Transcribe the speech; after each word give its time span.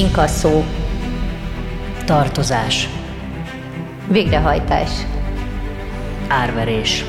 inkasszó, 0.00 0.64
tartozás, 2.04 2.88
végrehajtás, 4.08 4.90
árverés. 6.28 7.04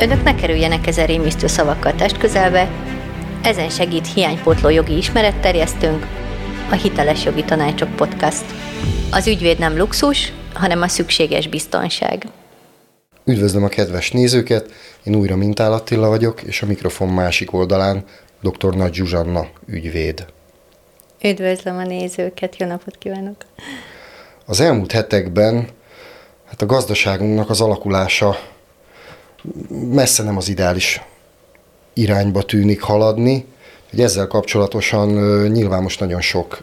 Önök 0.00 0.22
ne 0.22 0.34
kerüljenek 0.34 0.86
ezen 0.86 1.06
rémisztő 1.06 1.46
szavakkal 1.46 1.94
test 1.94 2.18
közelbe, 2.18 2.70
ezen 3.42 3.68
segít 3.68 4.12
hiánypótló 4.12 4.68
jogi 4.68 4.96
ismeretterjesztőnk, 4.96 6.06
a 6.70 6.74
Hiteles 6.74 7.24
Jogi 7.24 7.44
Tanácsok 7.44 7.96
Podcast. 7.96 8.44
Az 9.10 9.26
ügyvéd 9.26 9.58
nem 9.58 9.76
luxus, 9.76 10.32
hanem 10.54 10.82
a 10.82 10.88
szükséges 10.88 11.48
biztonság. 11.48 12.26
Üdvözlöm 13.24 13.64
a 13.64 13.68
kedves 13.68 14.10
nézőket, 14.10 14.70
én 15.04 15.14
újra 15.14 15.36
Mintál 15.36 15.72
Attila 15.72 16.08
vagyok, 16.08 16.42
és 16.42 16.62
a 16.62 16.66
mikrofon 16.66 17.08
másik 17.08 17.52
oldalán 17.52 18.04
dr. 18.40 18.74
Nagy 18.74 18.94
Zsuzsanna 18.94 19.46
ügyvéd. 19.66 20.26
Üdvözlöm 21.24 21.76
a 21.76 21.84
nézőket, 21.84 22.56
jó 22.56 22.66
napot 22.66 22.98
kívánok! 22.98 23.36
Az 24.46 24.60
elmúlt 24.60 24.92
hetekben 24.92 25.68
hát 26.46 26.62
a 26.62 26.66
gazdaságunknak 26.66 27.50
az 27.50 27.60
alakulása 27.60 28.38
messze 29.68 30.22
nem 30.22 30.36
az 30.36 30.48
ideális 30.48 31.02
irányba 31.92 32.42
tűnik 32.42 32.80
haladni, 32.80 33.44
hogy 33.90 34.00
ezzel 34.00 34.26
kapcsolatosan 34.26 35.08
nyilván 35.48 35.82
most 35.82 36.00
nagyon 36.00 36.20
sok 36.20 36.62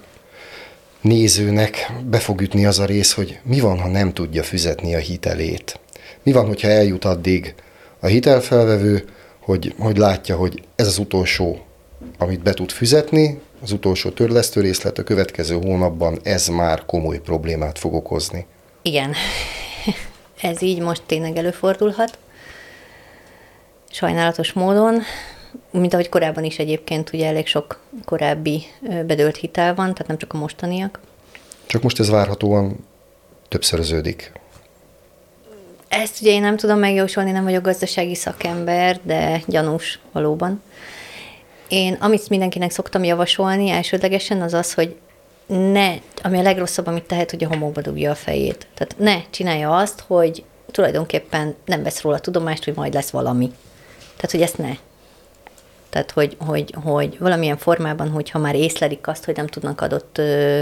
nézőnek 1.02 1.92
be 2.06 2.20
fog 2.20 2.42
ütni 2.42 2.66
az 2.66 2.80
a 2.80 2.86
rész, 2.86 3.14
hogy 3.14 3.40
mi 3.44 3.60
van, 3.60 3.80
ha 3.80 3.88
nem 3.88 4.14
tudja 4.14 4.44
fizetni 4.44 4.96
a 4.96 5.00
hitelét. 5.00 5.80
Mi 6.24 6.32
van, 6.32 6.48
hogyha 6.48 6.68
eljut 6.68 7.06
addig 7.06 7.56
a 8.00 8.08
hitelfelvevő, 8.08 9.06
hogy, 9.40 9.74
hogy 9.80 9.98
látja, 9.98 10.36
hogy 10.36 10.64
ez 10.76 10.88
az 10.88 10.98
utolsó, 10.98 11.60
amit 12.18 12.44
be 12.44 12.54
tud 12.54 12.72
fizetni, 12.72 13.40
az 13.62 13.72
utolsó 13.72 14.10
törlesztő 14.10 14.62
részlet 14.62 14.98
a 14.98 15.04
következő 15.04 15.56
hónapban 15.56 16.20
ez 16.24 16.48
már 16.48 16.86
komoly 16.86 17.20
problémát 17.20 17.80
fog 17.80 17.94
okozni. 17.94 18.46
Igen, 18.82 19.14
ez 20.42 20.62
így 20.62 20.80
most 20.80 21.02
tényleg 21.06 21.38
előfordulhat. 21.38 22.18
Sajnálatos 23.90 24.54
módon, 24.54 25.02
mint 25.72 25.94
ahogy 25.94 26.10
korábban 26.10 26.44
is 26.44 26.60
egyébként, 26.60 27.14
ugye 27.14 27.28
elég 27.28 27.48
sok 27.48 27.80
korábbi 28.06 28.64
bedőlt 29.06 29.38
hitel 29.38 29.76
van, 29.76 29.92
tehát 29.94 30.08
nem 30.08 30.18
csak 30.18 30.34
a 30.34 30.38
mostaniak. 30.38 31.00
Csak 31.66 31.82
most 31.82 32.00
ez 32.00 32.10
várhatóan 32.10 32.86
többszöröződik. 33.48 34.32
Ezt 35.88 36.22
ugye 36.22 36.32
én 36.32 36.42
nem 36.42 36.58
tudom 36.58 36.80
megjósolni, 36.80 37.32
nem 37.32 37.44
vagyok 37.44 37.64
gazdasági 37.64 38.16
szakember, 38.16 39.00
de 39.04 39.42
gyanús 39.48 40.00
valóban. 40.12 40.62
Én 41.68 41.94
amit 41.94 42.30
mindenkinek 42.30 42.72
szoktam 42.72 43.04
javasolni 43.04 43.70
elsődlegesen, 43.70 44.42
az 44.42 44.54
az, 44.54 44.74
hogy 44.74 44.96
ne, 45.48 45.96
ami 46.24 46.38
a 46.38 46.42
legrosszabb, 46.42 46.88
amit 46.88 47.04
tehet, 47.04 47.32
hogy 47.32 47.44
a 47.44 47.48
homokba 47.48 47.82
dugja 47.82 48.12
a 48.12 48.16
fejét. 48.16 48.68
Tehát 48.74 48.96
ne 48.98 49.30
csinálja 49.30 49.78
azt, 49.78 50.04
hogy 50.08 50.44
tulajdonképpen 50.72 51.56
nem 51.66 51.84
vesz 51.84 52.02
róla 52.02 52.20
tudomást, 52.20 52.64
hogy 52.64 52.76
majd 52.76 52.94
lesz 52.94 53.10
valami. 53.10 53.52
Tehát, 54.16 54.32
hogy 54.32 54.42
ezt 54.42 54.58
ne. 54.58 54.72
Tehát, 55.90 56.12
hogy, 56.12 56.38
hogy, 56.40 56.74
hogy 56.84 57.18
valamilyen 57.20 57.58
formában, 57.58 58.10
hogyha 58.10 58.40
már 58.40 58.56
észlelik 58.56 59.08
azt, 59.08 59.26
hogy 59.26 59.36
nem 59.36 59.48
tudnak 59.48 59.82
adott 59.82 60.18
ö, 60.18 60.62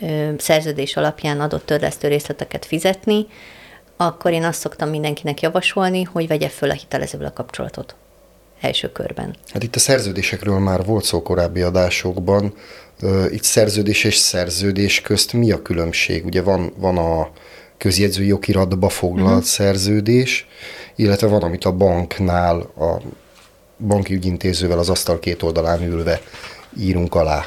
ö, 0.00 0.30
szerződés 0.38 0.96
alapján 0.96 1.40
adott 1.40 1.66
törlesztő 1.66 2.08
részleteket 2.08 2.64
fizetni, 2.64 3.26
akkor 3.96 4.32
én 4.32 4.44
azt 4.44 4.60
szoktam 4.60 4.88
mindenkinek 4.88 5.40
javasolni, 5.40 6.02
hogy 6.02 6.26
vegye 6.26 6.48
föl 6.48 6.70
a 6.70 6.74
hitelezővel 6.74 7.26
a 7.26 7.32
kapcsolatot 7.32 7.94
első 8.64 8.92
körben. 8.92 9.34
Hát 9.52 9.62
itt 9.62 9.76
a 9.76 9.78
szerződésekről 9.78 10.58
már 10.58 10.84
volt 10.84 11.04
szó 11.04 11.22
korábbi 11.22 11.60
adásokban. 11.60 12.54
Itt 13.30 13.42
szerződés 13.42 14.04
és 14.04 14.16
szerződés 14.16 15.00
közt 15.00 15.32
mi 15.32 15.50
a 15.50 15.62
különbség? 15.62 16.24
Ugye 16.24 16.42
van, 16.42 16.72
van 16.76 16.98
a 16.98 17.30
közjegyzői 17.78 18.32
okiratba 18.32 18.88
foglalt 18.88 19.28
uh-huh. 19.28 19.42
szerződés, 19.42 20.46
illetve 20.96 21.26
van, 21.26 21.42
amit 21.42 21.64
a 21.64 21.72
banknál 21.72 22.56
a 22.60 23.00
banki 23.78 24.14
ügyintézővel 24.14 24.78
az 24.78 24.90
asztal 24.90 25.18
két 25.18 25.42
oldalán 25.42 25.82
ülve 25.82 26.20
írunk 26.78 27.14
alá. 27.14 27.44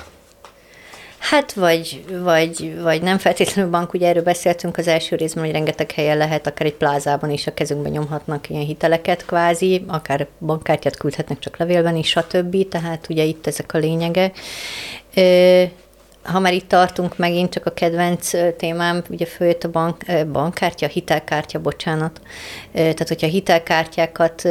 Hát 1.30 1.54
vagy, 1.54 2.04
vagy, 2.24 2.82
vagy 2.82 3.02
nem 3.02 3.18
feltétlenül 3.18 3.72
bank, 3.72 3.94
ugye 3.94 4.08
erről 4.08 4.24
beszéltünk 4.24 4.78
az 4.78 4.88
első 4.88 5.16
részben, 5.16 5.44
hogy 5.44 5.54
rengeteg 5.54 5.92
helyen 5.92 6.18
lehet, 6.18 6.48
akár 6.48 6.68
egy 6.68 6.74
plázában 6.74 7.32
is 7.32 7.48
a 7.48 7.54
kezünkbe 7.54 7.90
nyomhatnak 7.90 8.50
ilyen 8.50 8.66
hiteleket 8.66 9.26
kvázi, 9.26 9.86
akár 9.88 10.28
bankkártyát 10.40 10.98
küldhetnek 10.98 11.40
csak 11.40 11.58
levélben 11.58 11.96
is, 11.96 12.10
stb. 12.10 12.68
Tehát 12.68 13.08
ugye 13.10 13.24
itt 13.24 13.48
ezek 13.48 13.74
a 13.74 13.78
lényegek 13.78 14.38
ha 16.28 16.40
már 16.40 16.54
itt 16.54 16.68
tartunk 16.68 17.18
megint, 17.18 17.52
csak 17.52 17.66
a 17.66 17.72
kedvenc 17.72 18.32
témám, 18.58 19.04
ugye 19.10 19.26
följött 19.26 19.64
a 19.64 19.70
bank, 19.70 20.04
bankkártya, 20.32 20.88
hitelkártya, 20.88 21.60
bocsánat. 21.60 22.22
Tehát, 22.72 23.08
hogyha 23.08 23.28
hitelkártyákat 23.28 24.42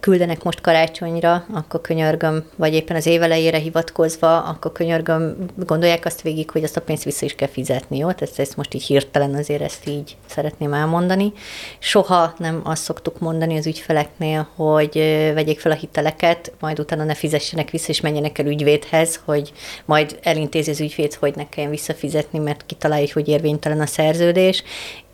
küldenek 0.00 0.42
most 0.42 0.60
karácsonyra, 0.60 1.44
akkor 1.54 1.80
könyörgöm, 1.80 2.44
vagy 2.56 2.74
éppen 2.74 2.96
az 2.96 3.06
évelejére 3.06 3.58
hivatkozva, 3.58 4.42
akkor 4.42 4.72
könyörgöm, 4.72 5.36
gondolják 5.66 6.04
azt 6.04 6.22
végig, 6.22 6.50
hogy 6.50 6.64
azt 6.64 6.76
a 6.76 6.80
pénzt 6.80 7.04
vissza 7.04 7.24
is 7.24 7.34
kell 7.34 7.48
fizetni, 7.48 7.98
jó? 7.98 8.12
Tehát 8.12 8.38
ezt 8.38 8.56
most 8.56 8.74
így 8.74 8.82
hirtelen 8.82 9.34
azért 9.34 9.62
ezt 9.62 9.88
így 9.88 10.16
szeretném 10.26 10.72
elmondani. 10.72 11.32
Soha 11.78 12.34
nem 12.38 12.60
azt 12.64 12.82
szoktuk 12.82 13.18
mondani 13.18 13.58
az 13.58 13.66
ügyfeleknél, 13.66 14.48
hogy 14.54 14.92
vegyék 15.34 15.60
fel 15.60 15.72
a 15.72 15.74
hiteleket, 15.74 16.52
majd 16.60 16.78
utána 16.78 17.04
ne 17.04 17.14
fizessenek 17.14 17.70
vissza, 17.70 17.88
és 17.88 18.00
menjenek 18.00 18.38
el 18.38 18.46
ügyvédhez, 18.46 19.20
hogy 19.24 19.52
majd 19.84 20.18
elintézi 20.22 20.70
az 20.70 20.80
ügyvéd, 20.80 21.16
hogy 21.18 21.36
ne 21.36 21.48
kelljen 21.48 21.70
visszafizetni, 21.72 22.38
mert 22.38 22.66
kitaláljuk, 22.66 23.12
hogy 23.12 23.28
érvénytelen 23.28 23.80
a 23.80 23.86
szerződés. 23.86 24.62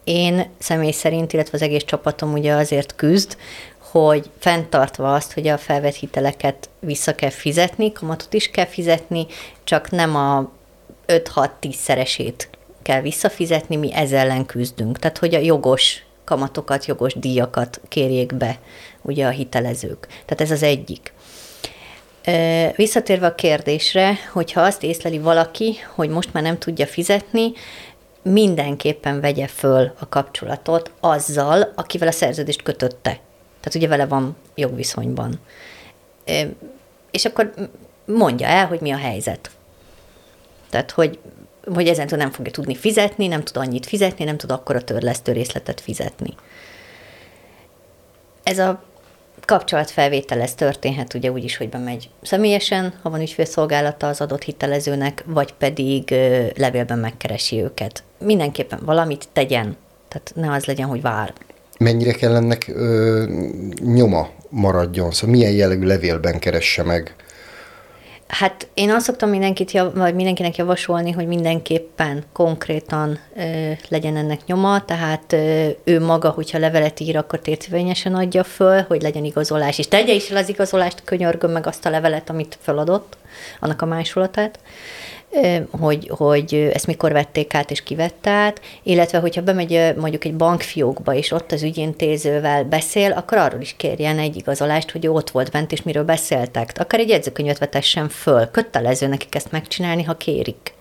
Én 0.04 0.46
személy 0.58 0.90
szerint, 0.90 1.32
illetve 1.32 1.56
az 1.56 1.62
egész 1.62 1.84
csapatom 1.84 2.32
ugye 2.32 2.52
azért 2.52 2.94
küzd, 2.94 3.36
hogy 3.78 4.30
fenntartva 4.38 5.14
azt, 5.14 5.32
hogy 5.32 5.48
a 5.48 5.58
felvett 5.58 5.94
hiteleket 5.94 6.68
vissza 6.80 7.14
kell 7.14 7.30
fizetni, 7.30 7.92
kamatot 7.92 8.32
is 8.32 8.50
kell 8.50 8.66
fizetni, 8.66 9.26
csak 9.64 9.90
nem 9.90 10.16
a 10.16 10.50
5-6-10 11.06 11.72
szeresét 11.72 12.48
kell 12.82 13.00
visszafizetni, 13.00 13.76
mi 13.76 13.94
ezzel 13.94 14.18
ellen 14.18 14.46
küzdünk. 14.46 14.98
Tehát, 14.98 15.18
hogy 15.18 15.34
a 15.34 15.38
jogos 15.38 16.04
kamatokat, 16.24 16.84
jogos 16.84 17.14
díjakat 17.14 17.80
kérjék 17.88 18.34
be 18.34 18.58
ugye 19.02 19.26
a 19.26 19.30
hitelezők. 19.30 20.06
Tehát 20.06 20.40
ez 20.40 20.50
az 20.50 20.62
egyik. 20.62 21.12
Visszatérve 22.76 23.26
a 23.26 23.34
kérdésre, 23.34 24.14
hogyha 24.32 24.60
azt 24.60 24.82
észleli 24.82 25.18
valaki, 25.18 25.76
hogy 25.94 26.08
most 26.08 26.32
már 26.32 26.42
nem 26.42 26.58
tudja 26.58 26.86
fizetni, 26.86 27.52
mindenképpen 28.22 29.20
vegye 29.20 29.46
föl 29.46 29.92
a 29.98 30.08
kapcsolatot 30.08 30.90
azzal, 31.00 31.72
akivel 31.74 32.08
a 32.08 32.12
szerződést 32.12 32.62
kötötte. 32.62 33.10
Tehát 33.60 33.74
ugye 33.74 33.88
vele 33.88 34.06
van 34.06 34.36
jogviszonyban. 34.54 35.40
És 37.10 37.24
akkor 37.24 37.54
mondja 38.04 38.46
el, 38.46 38.66
hogy 38.66 38.80
mi 38.80 38.90
a 38.90 38.96
helyzet. 38.96 39.50
Tehát, 40.70 40.90
hogy, 40.90 41.18
hogy 41.74 41.88
ezentúl 41.88 42.18
nem 42.18 42.30
fogja 42.30 42.52
tudni 42.52 42.74
fizetni, 42.74 43.26
nem 43.26 43.42
tud 43.42 43.56
annyit 43.56 43.86
fizetni, 43.86 44.24
nem 44.24 44.36
tud 44.36 44.50
akkor 44.50 44.76
a 44.76 44.84
törlesztő 44.84 45.32
részletet 45.32 45.80
fizetni. 45.80 46.34
Ez 48.42 48.58
a 48.58 48.82
kapcsolatfelvétel 49.44 50.40
ez 50.40 50.54
történhet 50.54 51.14
ugye 51.14 51.30
úgy 51.30 51.44
is, 51.44 51.56
hogy 51.56 51.68
bemegy 51.68 52.08
személyesen, 52.22 52.92
ha 53.02 53.10
van 53.10 53.20
ügyfélszolgálata 53.20 54.08
az 54.08 54.20
adott 54.20 54.42
hitelezőnek, 54.42 55.22
vagy 55.26 55.52
pedig 55.52 56.14
levélben 56.56 56.98
megkeresi 56.98 57.62
őket. 57.62 58.02
Mindenképpen 58.18 58.78
valamit 58.84 59.28
tegyen, 59.32 59.76
tehát 60.08 60.32
ne 60.34 60.52
az 60.52 60.64
legyen, 60.64 60.88
hogy 60.88 61.02
vár. 61.02 61.32
Mennyire 61.78 62.12
kell 62.12 62.34
ennek 62.34 62.68
ö, 62.68 63.24
nyoma 63.84 64.28
maradjon? 64.48 65.10
Szóval 65.10 65.36
milyen 65.36 65.52
jellegű 65.52 65.86
levélben 65.86 66.38
keresse 66.38 66.82
meg 66.82 67.14
Hát 68.38 68.68
én 68.74 68.90
azt 68.90 69.04
szoktam 69.04 69.28
mindenkit, 69.28 69.82
vagy 69.94 70.14
mindenkinek 70.14 70.56
javasolni, 70.56 71.10
hogy 71.10 71.26
mindenképpen 71.26 72.24
konkrétan 72.32 73.18
ö, 73.36 73.70
legyen 73.88 74.16
ennek 74.16 74.46
nyoma, 74.46 74.84
tehát 74.84 75.32
ö, 75.32 75.68
ő 75.84 76.00
maga, 76.00 76.30
hogyha 76.30 76.58
levelet 76.58 77.00
ír, 77.00 77.16
akkor 77.16 77.38
tércivényesen 77.38 78.14
adja 78.14 78.44
föl, 78.44 78.84
hogy 78.88 79.02
legyen 79.02 79.24
igazolás, 79.24 79.78
és 79.78 79.88
tegye 79.88 80.12
is 80.12 80.30
el 80.30 80.36
az 80.36 80.48
igazolást, 80.48 81.02
könyörgöm 81.04 81.50
meg 81.50 81.66
azt 81.66 81.86
a 81.86 81.90
levelet, 81.90 82.30
amit 82.30 82.58
feladott, 82.60 83.16
annak 83.60 83.82
a 83.82 83.86
másolatát 83.86 84.58
hogy, 85.70 86.10
hogy 86.16 86.70
ezt 86.72 86.86
mikor 86.86 87.12
vették 87.12 87.54
át 87.54 87.70
és 87.70 87.82
kivette 87.82 88.30
át, 88.30 88.60
illetve 88.82 89.18
hogyha 89.18 89.42
bemegy 89.42 89.94
mondjuk 89.96 90.24
egy 90.24 90.34
bankfiókba, 90.34 91.14
és 91.14 91.30
ott 91.30 91.52
az 91.52 91.62
ügyintézővel 91.62 92.64
beszél, 92.64 93.12
akkor 93.12 93.38
arról 93.38 93.60
is 93.60 93.74
kérjen 93.76 94.18
egy 94.18 94.36
igazolást, 94.36 94.90
hogy 94.90 95.06
ott 95.06 95.30
volt 95.30 95.50
bent, 95.50 95.72
és 95.72 95.82
miről 95.82 96.04
beszéltek. 96.04 96.72
Akár 96.74 97.00
egy 97.00 97.08
jegyzőkönyvet 97.08 97.58
vetessen 97.58 98.08
föl. 98.08 98.50
Kötelező 98.50 99.06
nekik 99.06 99.34
ezt 99.34 99.50
megcsinálni, 99.50 100.02
ha 100.02 100.16
kérik. 100.16 100.72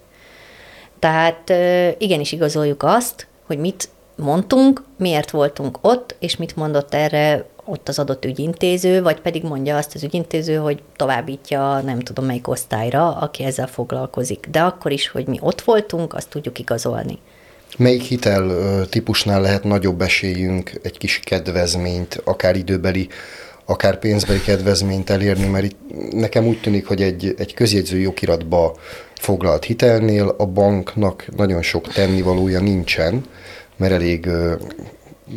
Tehát 1.00 1.54
igenis 1.98 2.32
igazoljuk 2.32 2.84
azt, 2.84 3.28
hogy 3.48 3.58
mit 3.58 3.90
mondtunk, 4.16 4.84
miért 4.98 5.32
voltunk 5.32 5.78
ott, 5.82 6.16
és 6.20 6.36
mit 6.38 6.56
mondott 6.56 6.94
erre 6.94 7.46
ott 7.66 7.88
az 7.88 8.00
adott 8.00 8.26
ügyintéző, 8.26 9.02
vagy 9.02 9.22
pedig 9.22 9.44
mondja 9.44 9.78
azt 9.78 9.96
az 9.96 10.04
ügyintéző, 10.04 10.56
hogy 10.56 10.82
továbbítja 10.96 11.82
nem 11.82 12.00
tudom 12.00 12.26
melyik 12.26 12.48
osztályra, 12.48 13.16
aki 13.18 13.44
ezzel 13.44 13.68
foglalkozik. 13.68 14.48
De 14.52 14.62
akkor 14.62 14.92
is, 14.92 15.08
hogy 15.08 15.28
mi 15.28 15.38
ott 15.42 15.62
voltunk, 15.62 16.14
azt 16.14 16.30
tudjuk 16.30 16.60
igazolni. 16.60 17.20
Melyik 17.78 18.02
hitel 18.02 18.52
típusnál 18.90 19.42
lehet 19.42 19.64
nagyobb 19.64 20.02
esélyünk 20.02 20.80
egy 20.82 20.98
kis 20.98 21.20
kedvezményt, 21.20 22.22
akár 22.24 22.56
időbeli, 22.56 23.08
akár 23.66 24.00
pénzbeli 24.00 24.42
kedvezményt 24.42 25.10
elérni, 25.10 25.48
mert 25.48 25.66
itt 25.66 25.80
nekem 26.12 26.46
úgy 26.46 26.62
tűnik, 26.62 26.88
hogy 26.88 27.02
egy, 27.02 27.34
egy 27.38 27.54
közjegyző 27.54 28.00
jogiratba 28.00 28.76
foglalt 29.14 29.64
hitelnél 29.64 30.36
a 30.38 30.46
banknak 30.46 31.26
nagyon 31.36 31.62
sok 31.62 31.88
tennivalója 31.88 32.60
nincsen, 32.60 33.26
mert 33.76 33.94
elég 33.94 34.30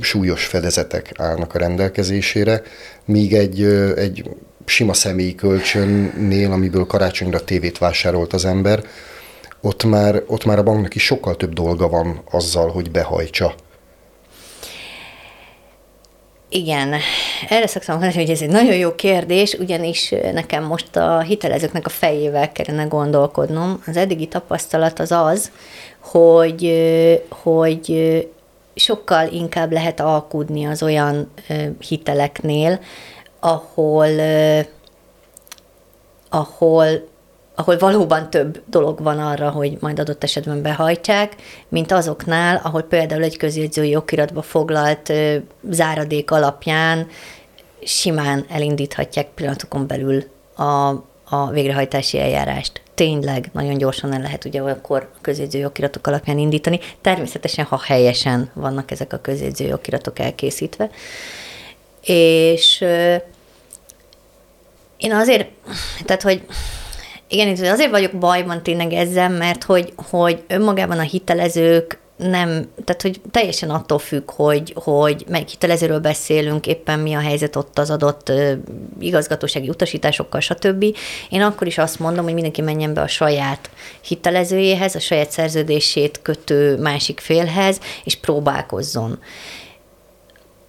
súlyos 0.01 0.47
fedezetek 0.47 1.13
állnak 1.17 1.55
a 1.55 1.59
rendelkezésére, 1.59 2.63
míg 3.05 3.35
egy, 3.35 3.63
egy 3.97 4.31
sima 4.65 4.93
személyi 4.93 5.35
kölcsönnél, 5.35 6.53
amiből 6.53 6.87
karácsonyra 6.87 7.45
tévét 7.45 7.79
vásárolt 7.79 8.33
az 8.33 8.45
ember, 8.45 8.83
ott 9.61 9.85
már, 9.85 10.23
ott 10.27 10.45
már 10.45 10.59
a 10.59 10.63
banknak 10.63 10.95
is 10.95 11.05
sokkal 11.05 11.37
több 11.37 11.53
dolga 11.53 11.89
van 11.89 12.23
azzal, 12.31 12.71
hogy 12.71 12.91
behajtsa. 12.91 13.55
Igen, 16.49 16.95
erre 17.49 17.67
szoktam 17.67 17.99
mondani, 17.99 18.23
hogy 18.23 18.31
ez 18.31 18.41
egy 18.41 18.49
nagyon 18.49 18.77
jó 18.77 18.95
kérdés, 18.95 19.55
ugyanis 19.55 20.15
nekem 20.33 20.65
most 20.65 20.97
a 20.97 21.21
hitelezőknek 21.21 21.87
a 21.87 21.89
fejével 21.89 22.53
kellene 22.53 22.85
gondolkodnom. 22.85 23.83
Az 23.87 23.97
eddigi 23.97 24.27
tapasztalat 24.27 24.99
az 24.99 25.13
az, 25.13 25.51
hogy, 26.01 26.73
hogy 27.29 27.91
sokkal 28.77 29.29
inkább 29.29 29.73
lehet 29.73 30.01
alkudni 30.01 30.65
az 30.65 30.83
olyan 30.83 31.33
hiteleknél, 31.79 32.81
ahol, 33.41 34.09
ahol, 36.29 36.87
ahol 37.55 37.79
valóban 37.79 38.31
több 38.31 38.63
dolog 38.67 39.03
van 39.03 39.19
arra, 39.19 39.51
hogy 39.51 39.77
majd 39.81 39.99
adott 39.99 40.23
esetben 40.23 40.63
behajtsák, 40.63 41.35
mint 41.69 41.93
azoknál, 41.93 42.61
ahol 42.65 42.83
például 42.83 43.23
egy 43.23 43.37
közjegyzői 43.37 43.97
okiratba 43.97 44.43
foglalt 44.43 45.13
záradék 45.71 46.31
alapján 46.31 47.07
simán 47.83 48.45
elindíthatják 48.49 49.27
pillanatokon 49.27 49.87
belül 49.87 50.25
a, 50.57 50.89
a 51.25 51.51
végrehajtási 51.51 52.19
eljárást 52.21 52.85
tényleg 52.97 53.51
nagyon 53.53 53.79
gyorsan 53.79 54.13
el 54.13 54.21
lehet 54.21 54.45
ugye 54.45 54.61
akkor 54.61 55.09
a 55.15 55.19
közjegyző 55.21 55.65
okiratok 55.65 56.07
alapján 56.07 56.39
indítani. 56.39 56.81
Természetesen, 57.01 57.65
ha 57.65 57.81
helyesen 57.85 58.51
vannak 58.55 58.91
ezek 58.91 59.13
a 59.13 59.19
közjegyző 59.19 59.73
okiratok 59.73 60.19
elkészítve. 60.19 60.91
És 62.03 62.81
én 64.97 65.13
azért, 65.13 65.49
tehát 66.05 66.23
hogy 66.23 66.43
igen, 67.29 67.49
azért 67.49 67.91
vagyok 67.91 68.13
bajban 68.13 68.63
tényleg 68.63 68.93
ezzel, 68.93 69.29
mert 69.29 69.65
hogy, 69.65 69.93
hogy 69.97 70.43
önmagában 70.47 70.99
a 70.99 71.03
hitelezők 71.03 71.99
nem, 72.17 72.69
tehát 72.85 73.03
hogy 73.03 73.21
teljesen 73.31 73.71
attól 73.71 73.99
függ, 73.99 74.31
hogy, 74.31 74.73
hogy 74.77 75.25
melyik 75.29 75.49
hitelezőről 75.49 76.01
beszélünk, 76.01 76.67
éppen 76.67 76.99
mi 76.99 77.15
a 77.15 77.21
helyzet 77.21 77.57
ott 77.57 77.79
az 77.79 77.91
adott 77.91 78.33
igazgatósági 78.99 79.69
utasításokkal, 79.69 80.41
stb. 80.41 80.85
Én 81.31 81.43
akkor 81.43 81.67
is 81.67 81.79
azt 81.79 81.99
mondom, 81.99 82.25
hogy 82.25 82.33
mindenki 82.33 82.61
menjen 82.61 82.95
be 82.95 83.01
a 83.01 83.07
saját 83.07 83.71
hitelezőjéhez, 84.01 84.95
a 84.95 85.01
saját 85.01 85.31
szerződését 85.31 86.23
kötő 86.23 86.77
másik 86.77 87.21
félhez, 87.21 87.81
és 88.05 88.17
próbálkozzon. 88.17 89.19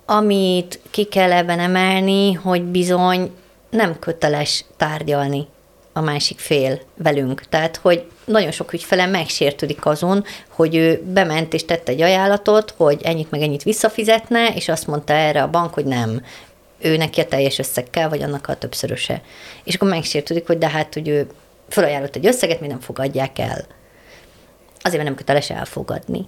Amit 0.06 0.80
ki 0.90 1.04
kell 1.04 1.32
ebben 1.32 1.60
emelni, 1.60 2.34
hogy 2.34 2.64
bizony 2.64 3.32
nem 3.70 4.00
köteles 4.00 4.66
tárgyalni 4.78 5.48
a 5.94 6.02
másik 6.02 6.40
fél 6.40 6.80
velünk. 6.98 7.42
Tehát, 7.50 7.76
hogy 7.76 8.06
nagyon 8.28 8.52
sok 8.52 8.74
ügyfele 8.74 9.06
megsértődik 9.06 9.86
azon, 9.86 10.24
hogy 10.50 10.76
ő 10.76 11.04
bement 11.14 11.54
és 11.54 11.66
tette 11.66 11.92
egy 11.92 12.02
ajánlatot, 12.02 12.74
hogy 12.78 13.02
ennyit 13.04 13.32
meg 13.32 13.42
ennyit 13.42 13.64
visszafizetne, 13.64 14.48
és 14.48 14.70
azt 14.70 14.88
mondta 14.88 15.14
erre 15.14 15.42
a 15.42 15.50
bank, 15.50 15.74
hogy 15.74 15.86
nem, 15.86 16.22
ő 16.80 16.98
neki 16.98 17.22
a 17.22 17.26
teljes 17.26 17.60
összeg 17.60 17.90
kell, 17.90 18.10
vagy 18.10 18.22
annak 18.22 18.48
a 18.48 18.56
többszöröse. 18.56 19.22
És 19.64 19.76
akkor 19.76 19.90
megsértődik, 19.90 20.48
hogy 20.48 20.58
de 20.58 20.70
hát, 20.70 20.94
hogy 20.94 21.08
ő 21.08 21.28
felajánlott 21.70 22.16
egy 22.16 22.26
összeget, 22.26 22.62
mi 22.62 22.68
nem 22.68 22.80
fogadják 22.80 23.40
el. 23.40 23.66
Azért, 24.82 25.04
mert 25.04 25.04
nem 25.04 25.16
köteles 25.16 25.50
elfogadni. 25.50 26.28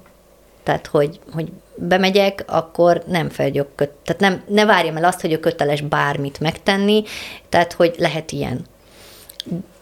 Tehát, 0.63 0.87
hogy, 0.87 1.19
hogy 1.33 1.51
bemegyek, 1.75 2.43
akkor 2.47 3.03
nem 3.07 3.29
felgyok, 3.29 3.75
köt, 3.75 3.89
tehát 3.89 4.21
nem, 4.21 4.43
ne 4.47 4.65
várjam 4.65 4.97
el 4.97 5.03
azt, 5.03 5.21
hogy 5.21 5.31
ő 5.31 5.39
köteles 5.39 5.81
bármit 5.81 6.39
megtenni, 6.39 7.03
tehát, 7.49 7.73
hogy 7.73 7.95
lehet 7.97 8.31
ilyen. 8.31 8.65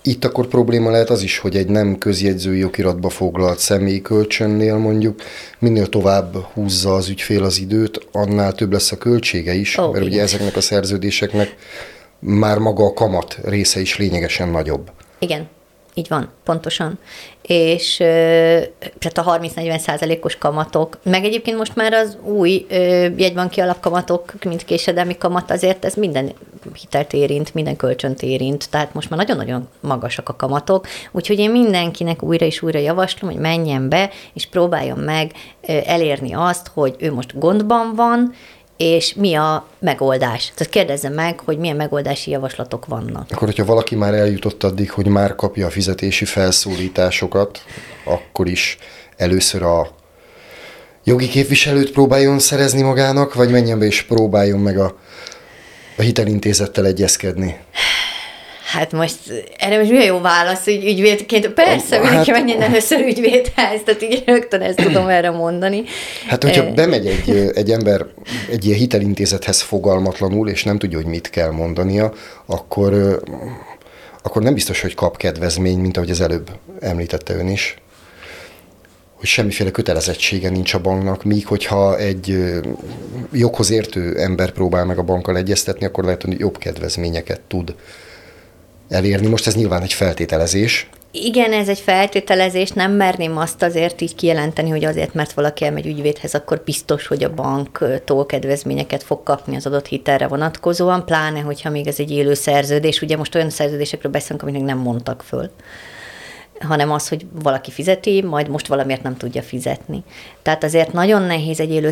Itt 0.07 0.25
akkor 0.25 0.48
probléma 0.48 0.92
lehet 0.92 1.09
az 1.09 1.21
is, 1.21 1.38
hogy 1.38 1.56
egy 1.56 1.68
nem 1.68 1.98
közjegyzői 1.98 2.63
okiratba 2.63 3.09
foglalt 3.09 3.59
személyi 3.59 4.01
kölcsönnél 4.01 4.77
mondjuk 4.77 5.21
minél 5.59 5.88
tovább 5.88 6.36
húzza 6.54 6.94
az 6.94 7.09
ügyfél 7.09 7.44
az 7.44 7.59
időt, 7.59 8.07
annál 8.12 8.54
több 8.54 8.71
lesz 8.71 8.92
a 8.92 8.98
költsége 8.98 9.54
is, 9.54 9.77
oh, 9.77 9.92
mert 9.92 10.06
ugye 10.06 10.21
ezeknek 10.21 10.56
a 10.56 10.62
szerződéseknek 10.62 11.56
már 12.19 12.57
maga 12.57 12.86
a 12.86 12.94
kamat 12.94 13.38
része 13.44 13.80
is 13.80 13.98
lényegesen 13.98 14.50
nagyobb. 14.50 14.92
Igen, 15.19 15.48
így 15.97 16.07
van, 16.07 16.29
pontosan. 16.44 16.99
És 17.41 17.95
tehát 18.99 19.17
a 19.17 19.39
30-40 19.39 19.77
százalékos 19.77 20.38
kamatok, 20.38 20.97
meg 21.03 21.23
egyébként 21.23 21.57
most 21.57 21.75
már 21.75 21.94
az 21.94 22.17
új 22.23 22.65
jegybanki 23.17 23.59
alapkamatok, 23.59 24.33
mint 24.45 24.65
késedelmi 24.65 25.17
kamat, 25.17 25.51
azért 25.51 25.85
ez 25.85 25.94
minden 25.94 26.33
hitelt 26.73 27.13
érint, 27.13 27.53
minden 27.53 27.75
kölcsönt 27.75 28.21
érint, 28.21 28.69
tehát 28.69 28.94
most 28.94 29.09
már 29.09 29.19
nagyon-nagyon 29.19 29.67
magasak 29.79 30.29
a 30.29 30.35
kamatok, 30.35 30.88
úgyhogy 31.11 31.39
én 31.39 31.51
mindenkinek 31.51 32.23
újra 32.23 32.45
és 32.45 32.61
újra 32.61 32.79
javaslom, 32.79 33.31
hogy 33.31 33.39
menjen 33.39 33.89
be, 33.89 34.09
és 34.33 34.45
próbáljon 34.45 35.00
meg 35.00 35.31
elérni 35.85 36.33
azt, 36.33 36.71
hogy 36.73 36.95
ő 37.00 37.13
most 37.13 37.39
gondban 37.39 37.95
van, 37.95 38.33
és 38.77 39.13
mi 39.13 39.35
a 39.35 39.68
megoldás. 39.79 40.51
Tehát 40.56 40.74
kérdezze 40.74 41.09
meg, 41.09 41.39
hogy 41.39 41.57
milyen 41.57 41.75
megoldási 41.75 42.31
javaslatok 42.31 42.85
vannak. 42.85 43.27
Akkor, 43.31 43.47
hogyha 43.47 43.65
valaki 43.65 43.95
már 43.95 44.13
eljutott 44.13 44.63
addig, 44.63 44.91
hogy 44.91 45.07
már 45.07 45.35
kapja 45.35 45.65
a 45.65 45.69
fizetési 45.69 46.25
felszólításokat, 46.25 47.62
akkor 48.06 48.47
is 48.47 48.77
először 49.18 49.63
a 49.63 49.89
jogi 51.03 51.27
képviselőt 51.27 51.91
próbáljon 51.91 52.39
szerezni 52.39 52.81
magának, 52.81 53.33
vagy 53.33 53.51
menjen 53.51 53.79
be 53.79 53.85
és 53.85 54.01
próbáljon 54.01 54.59
meg 54.59 54.79
a, 54.79 54.95
a 55.97 56.01
hitelintézettel 56.01 56.85
egyezkedni? 56.85 57.59
Hát 58.67 58.91
most 58.91 59.17
erre 59.57 59.77
most 59.77 59.91
mi 59.91 59.97
a 59.97 60.03
jó 60.03 60.19
válasz, 60.19 60.63
hogy 60.63 60.85
ügyvédként? 60.85 61.47
Persze, 61.47 61.95
hát, 61.95 62.03
mindenki 62.03 62.31
menjen 62.31 62.61
először 62.61 62.99
ügyvédhez, 62.99 63.81
tehát 63.86 64.01
így 64.01 64.24
rögtön 64.25 64.62
ezt 64.62 64.81
tudom 64.81 65.07
erre 65.07 65.29
mondani. 65.29 65.83
Hát, 66.27 66.43
hogyha 66.43 66.74
bemegy 66.74 67.07
egy, 67.07 67.51
egy 67.53 67.71
ember 67.71 68.05
egy 68.51 68.65
ilyen 68.65 68.77
hitelintézethez 68.77 69.62
fogalmatlanul, 69.62 70.50
és 70.50 70.63
nem 70.63 70.77
tudja, 70.77 70.97
hogy 70.97 71.05
mit 71.05 71.29
kell 71.29 71.51
mondania, 71.51 72.13
akkor, 72.45 73.21
akkor 74.24 74.41
nem 74.41 74.53
biztos, 74.53 74.81
hogy 74.81 74.95
kap 74.95 75.17
kedvezmény, 75.17 75.79
mint 75.79 75.97
ahogy 75.97 76.09
az 76.09 76.21
előbb 76.21 76.50
említette 76.79 77.36
ön 77.36 77.47
is 77.47 77.77
hogy 79.17 79.27
semmiféle 79.27 79.71
kötelezettsége 79.71 80.50
nincs 80.50 80.74
a 80.74 80.79
banknak, 80.79 81.24
míg 81.24 81.47
hogyha 81.47 81.97
egy 81.97 82.53
joghoz 83.31 83.71
értő 83.71 84.19
ember 84.19 84.51
próbál 84.51 84.86
meg 84.86 84.97
a 84.97 85.03
bankkal 85.03 85.38
egyeztetni, 85.38 85.86
akkor 85.86 86.03
lehet, 86.03 86.21
hogy 86.21 86.39
jobb 86.39 86.57
kedvezményeket 86.57 87.41
tud 87.47 87.75
elérni. 88.89 89.27
Most 89.27 89.48
ez 89.48 89.56
nyilván 89.56 89.82
egy 89.82 89.94
feltételezés. 89.94 90.89
Igen, 91.12 91.53
ez 91.53 91.70
egy 91.70 91.79
feltételezés, 91.79 92.70
nem 92.70 92.91
merném 92.91 93.38
azt 93.38 93.63
azért 93.63 94.01
így 94.01 94.15
kijelenteni, 94.15 94.70
hogy 94.70 94.86
azért, 94.86 95.13
mert 95.13 95.32
valaki 95.32 95.65
elmegy 95.65 95.86
ügyvédhez, 95.86 96.34
akkor 96.34 96.62
biztos, 96.65 97.08
hogy 97.08 97.24
a 97.24 97.34
banktól 97.34 98.25
kedvezményeket 98.25 99.03
fog 99.03 99.24
kapni 99.24 99.56
az 99.56 99.65
adott 99.65 99.88
hitelre 99.88 100.27
vonatkozóan, 100.27 101.06
pláne, 101.06 101.39
hogyha 101.39 101.70
még 101.70 101.88
ez 101.88 102.00
egy 102.00 102.12
élő 102.12 102.34
szerződés. 102.34 103.01
Ugye 103.01 103.17
most 103.17 103.36
olyan 103.36 103.50
szerződésekről 103.50 104.12
beszélünk, 104.12 104.41
amiknek 104.41 104.63
nem 104.63 104.77
mondtak 104.77 105.24
föl 105.24 105.50
hanem 106.60 106.91
az, 106.91 107.08
hogy 107.08 107.25
valaki 107.41 107.72
fizeti, 107.72 108.22
majd 108.22 108.50
most 108.50 108.67
valamiért 108.67 109.03
nem 109.03 109.17
tudja 109.17 109.41
fizetni. 109.41 110.03
Tehát 110.41 110.63
azért 110.63 110.94
nagyon 110.94 111.22
nehéz 111.22 111.60
egy 111.60 111.72
élő 111.72 111.89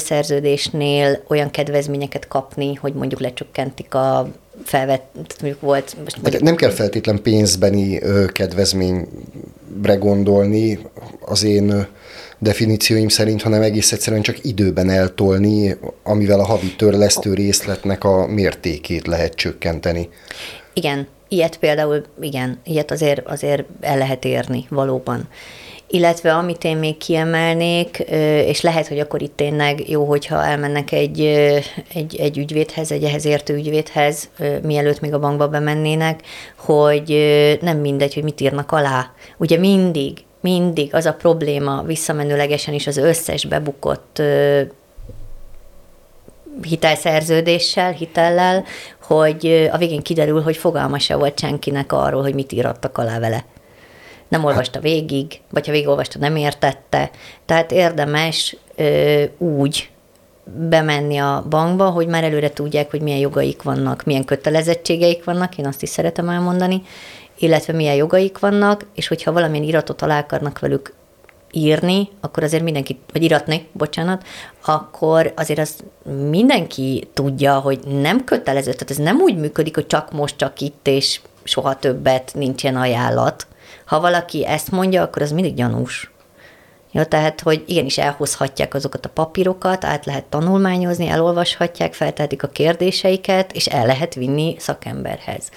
olyan 1.27 1.51
kedvezményeket 1.51 2.27
kapni, 2.27 2.73
hogy 2.73 2.93
mondjuk 2.93 3.21
lecsökkentik 3.21 3.93
a 3.93 4.27
felvett, 4.63 5.35
mondjuk 5.41 5.61
volt... 5.61 5.95
Most 6.03 6.21
mondjuk, 6.21 6.43
nem 6.43 6.55
kell 6.55 6.69
feltétlen 6.69 7.21
pénzbeni 7.21 8.01
kedvezményre 8.31 9.95
gondolni 9.99 10.79
az 11.19 11.43
én 11.43 11.87
definícióim 12.39 13.07
szerint, 13.07 13.41
hanem 13.41 13.61
egész 13.61 13.91
egyszerűen 13.91 14.21
csak 14.21 14.43
időben 14.43 14.89
eltolni, 14.89 15.77
amivel 16.03 16.39
a 16.39 16.45
havi 16.45 16.75
törlesztő 16.75 17.33
részletnek 17.33 18.03
a 18.03 18.27
mértékét 18.27 19.07
lehet 19.07 19.33
csökkenteni. 19.33 20.09
Igen, 20.73 21.07
ilyet 21.27 21.57
például, 21.57 22.03
igen, 22.21 22.59
ilyet 22.63 22.91
azért, 22.91 23.27
azért 23.27 23.63
el 23.81 23.97
lehet 23.97 24.25
érni 24.25 24.65
valóban. 24.69 25.27
Illetve 25.87 26.33
amit 26.33 26.63
én 26.63 26.77
még 26.77 26.97
kiemelnék, 26.97 27.97
és 28.45 28.61
lehet, 28.61 28.87
hogy 28.87 28.99
akkor 28.99 29.21
itt 29.21 29.35
tényleg 29.35 29.89
jó, 29.89 30.05
hogyha 30.05 30.45
elmennek 30.45 30.91
egy, 30.91 31.21
egy, 31.93 32.15
egy 32.15 32.37
ügyvédhez, 32.37 32.91
egy 32.91 33.03
ehhez 33.03 33.25
értő 33.25 33.53
ügyvédhez, 33.55 34.29
mielőtt 34.61 34.99
még 34.99 35.13
a 35.13 35.19
bankba 35.19 35.47
bemennének, 35.47 36.19
hogy 36.55 37.09
nem 37.61 37.77
mindegy, 37.77 38.13
hogy 38.13 38.23
mit 38.23 38.41
írnak 38.41 38.71
alá. 38.71 39.11
Ugye 39.37 39.57
mindig, 39.57 40.17
mindig 40.41 40.95
az 40.95 41.05
a 41.05 41.13
probléma 41.13 41.81
visszamenőlegesen 41.81 42.73
is 42.73 42.87
az 42.87 42.97
összes 42.97 43.45
bebukott 43.45 44.21
hitelszerződéssel, 46.61 47.91
hitellel, 47.91 48.63
hogy 49.01 49.69
a 49.71 49.77
végén 49.77 50.01
kiderül, 50.01 50.41
hogy 50.41 50.57
fogalma 50.57 50.99
se 50.99 51.15
volt 51.15 51.39
senkinek 51.39 51.91
arról, 51.91 52.21
hogy 52.21 52.33
mit 52.33 52.51
írottak 52.51 52.97
alá 52.97 53.19
vele. 53.19 53.45
Nem 54.27 54.43
olvasta 54.43 54.79
végig, 54.79 55.41
vagy 55.49 55.65
ha 55.65 55.71
végigolvasta, 55.71 56.19
nem 56.19 56.35
értette. 56.35 57.09
Tehát 57.45 57.71
érdemes 57.71 58.55
ö, 58.75 59.23
úgy 59.37 59.89
bemenni 60.69 61.17
a 61.17 61.45
bankba, 61.49 61.89
hogy 61.89 62.07
már 62.07 62.23
előre 62.23 62.49
tudják, 62.49 62.91
hogy 62.91 63.01
milyen 63.01 63.19
jogaik 63.19 63.61
vannak, 63.61 64.03
milyen 64.03 64.25
kötelezettségeik 64.25 65.23
vannak, 65.23 65.57
én 65.57 65.67
azt 65.67 65.81
is 65.81 65.89
szeretem 65.89 66.29
elmondani, 66.29 66.81
illetve 67.39 67.73
milyen 67.73 67.95
jogaik 67.95 68.39
vannak, 68.39 68.85
és 68.95 69.07
hogyha 69.07 69.31
valamilyen 69.31 69.65
iratot 69.65 70.01
alá 70.01 70.19
akarnak 70.19 70.59
velük 70.59 70.93
írni, 71.51 72.09
akkor 72.21 72.43
azért 72.43 72.63
mindenki, 72.63 72.99
vagy 73.13 73.23
iratni, 73.23 73.67
bocsánat, 73.71 74.23
akkor 74.65 75.33
azért 75.35 75.59
az 75.59 75.83
mindenki 76.29 77.07
tudja, 77.13 77.59
hogy 77.59 77.79
nem 78.01 78.23
kötelező, 78.23 78.71
tehát 78.71 78.89
ez 78.91 78.97
nem 78.97 79.19
úgy 79.19 79.37
működik, 79.37 79.75
hogy 79.75 79.87
csak 79.87 80.11
most, 80.11 80.37
csak 80.37 80.61
itt, 80.61 80.87
és 80.87 81.19
soha 81.43 81.75
többet 81.75 82.31
nincsen 82.33 82.75
ajánlat. 82.75 83.47
Ha 83.85 83.99
valaki 83.99 84.45
ezt 84.45 84.71
mondja, 84.71 85.01
akkor 85.01 85.21
az 85.21 85.31
mindig 85.31 85.53
gyanús. 85.53 86.13
Ja, 86.95 87.05
tehát, 87.05 87.41
hogy 87.41 87.63
igenis 87.67 87.97
elhozhatják 87.97 88.73
azokat 88.73 89.05
a 89.05 89.09
papírokat, 89.09 89.85
át 89.85 90.05
lehet 90.05 90.25
tanulmányozni, 90.25 91.07
elolvashatják, 91.07 91.93
feltehetik 91.93 92.43
a 92.43 92.47
kérdéseiket, 92.47 93.51
és 93.51 93.65
el 93.65 93.85
lehet 93.85 94.13
vinni 94.13 94.55
szakemberhez. 94.59 95.49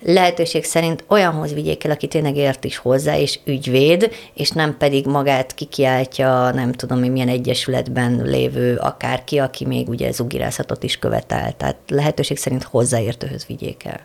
Lehetőség 0.00 0.64
szerint 0.64 1.04
olyanhoz 1.08 1.52
vigyék 1.52 1.84
el, 1.84 1.90
aki 1.90 2.06
tényleg 2.06 2.36
ért 2.36 2.64
is 2.64 2.76
hozzá, 2.76 3.18
és 3.18 3.38
ügyvéd, 3.44 4.12
és 4.34 4.50
nem 4.50 4.76
pedig 4.76 5.06
magát 5.06 5.54
kikiáltja, 5.54 6.50
nem 6.50 6.72
tudom, 6.72 6.98
milyen 6.98 7.28
egyesületben 7.28 8.22
lévő 8.24 8.76
akárki, 8.76 9.38
aki 9.38 9.66
még 9.66 9.88
ugye 9.88 10.12
zugirászatot 10.12 10.82
is 10.82 10.98
követel. 10.98 11.52
Tehát 11.56 11.76
lehetőség 11.88 12.36
szerint 12.36 12.62
hozzáértőhöz 12.62 13.46
vigyék 13.46 13.84
el. 13.84 14.00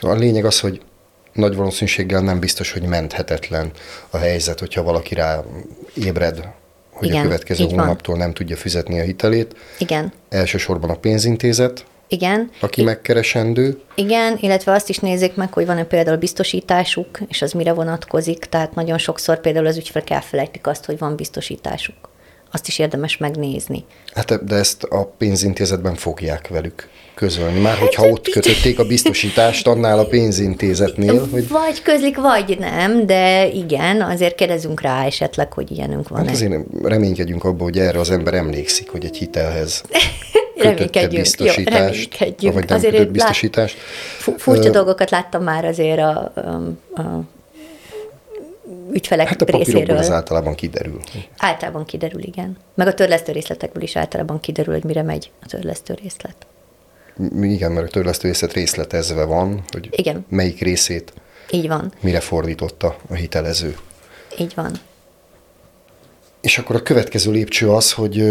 A 0.00 0.14
lényeg 0.14 0.44
az, 0.44 0.60
hogy 0.60 0.80
nagy 1.32 1.56
valószínűséggel 1.56 2.20
nem 2.20 2.38
biztos, 2.38 2.72
hogy 2.72 2.82
menthetetlen 2.82 3.70
a 4.10 4.16
helyzet, 4.16 4.58
hogyha 4.58 4.82
valaki 4.82 5.14
rá 5.14 5.42
ébred, 5.94 6.48
hogy 6.90 7.08
Igen, 7.08 7.20
a 7.20 7.22
következő 7.22 7.64
hónaptól 7.64 8.16
nem 8.16 8.32
tudja 8.32 8.56
fizetni 8.56 9.00
a 9.00 9.02
hitelét. 9.02 9.56
Igen. 9.78 10.12
Elsősorban 10.28 10.90
a 10.90 10.96
pénzintézet, 10.96 11.84
igen. 12.12 12.50
Aki 12.60 12.82
megkeresendő. 12.82 13.80
Igen, 13.94 14.38
illetve 14.40 14.72
azt 14.72 14.88
is 14.88 14.98
nézzék 14.98 15.34
meg, 15.34 15.52
hogy 15.52 15.66
van-e 15.66 15.84
például 15.84 16.16
biztosításuk, 16.16 17.18
és 17.28 17.42
az 17.42 17.52
mire 17.52 17.72
vonatkozik. 17.72 18.38
Tehát 18.44 18.74
nagyon 18.74 18.98
sokszor 18.98 19.40
például 19.40 19.66
az 19.66 19.76
ügyfelek 19.76 20.10
elfelejtik 20.10 20.66
azt, 20.66 20.84
hogy 20.84 20.98
van 20.98 21.16
biztosításuk. 21.16 21.94
Azt 22.52 22.68
is 22.68 22.78
érdemes 22.78 23.16
megnézni. 23.16 23.84
Hát 24.14 24.44
de 24.44 24.54
ezt 24.54 24.82
a 24.82 25.04
pénzintézetben 25.04 25.94
fogják 25.94 26.48
velük 26.48 26.88
közölni. 27.14 27.60
Már 27.60 27.76
hogyha 27.76 28.06
ott 28.06 28.28
kötötték 28.28 28.78
a 28.78 28.84
biztosítást 28.84 29.66
annál 29.66 29.98
a 29.98 30.04
pénzintézetnél. 30.04 31.28
Hogy... 31.30 31.48
Vagy 31.48 31.82
közlik, 31.82 32.16
vagy 32.16 32.56
nem, 32.58 33.06
de 33.06 33.48
igen, 33.48 34.00
azért 34.00 34.34
kérdezünk 34.34 34.80
rá 34.80 35.04
esetleg, 35.04 35.52
hogy 35.52 35.70
ilyenünk 35.70 36.08
van. 36.08 36.18
Hát 36.18 36.34
azért 36.34 36.52
reménykedjünk 36.82 37.44
abban, 37.44 37.62
hogy 37.62 37.78
erre 37.78 37.98
az 37.98 38.10
ember 38.10 38.34
emlékszik, 38.34 38.90
hogy 38.90 39.04
egy 39.04 39.16
hitelhez 39.16 39.82
kötötte 40.58 41.08
biztosítást, 41.08 42.34
jó, 42.40 42.52
vagy 42.52 42.68
nem 42.68 42.76
azért 42.76 42.96
kötött 42.96 43.10
biztosítást. 43.10 43.76
Lát, 44.26 44.40
furcsa 44.40 44.68
uh, 44.68 44.74
dolgokat 44.74 45.10
láttam 45.10 45.42
már 45.42 45.64
azért 45.64 45.98
a, 45.98 46.32
a, 46.34 47.00
a 47.00 47.24
ügyfelek 48.92 49.28
hát 49.28 49.42
a 49.42 49.56
részéről. 49.56 49.96
az 49.96 50.10
általában 50.10 50.54
kiderül. 50.54 51.00
Általában 51.36 51.84
kiderül, 51.84 52.22
igen. 52.22 52.56
Meg 52.74 52.86
a 52.86 52.94
törlesztő 52.94 53.32
részletekből 53.32 53.82
is 53.82 53.96
általában 53.96 54.40
kiderül, 54.40 54.72
hogy 54.74 54.84
mire 54.84 55.02
megy 55.02 55.30
a 55.42 55.46
törlesztő 55.46 55.94
részlet. 56.02 56.36
Igen, 57.40 57.72
mert 57.72 57.86
a 57.86 57.90
törlesztő 57.90 58.28
részlet 58.28 58.52
részletezve 58.52 59.24
van, 59.24 59.62
hogy 59.70 59.88
Igen. 59.90 60.26
melyik 60.28 60.60
részét 60.60 61.12
Így 61.50 61.68
van. 61.68 61.92
mire 62.00 62.20
fordította 62.20 62.96
a 63.08 63.14
hitelező. 63.14 63.76
Így 64.38 64.52
van. 64.54 64.72
És 66.40 66.58
akkor 66.58 66.76
a 66.76 66.82
következő 66.82 67.30
lépcső 67.30 67.70
az, 67.70 67.92
hogy, 67.92 68.24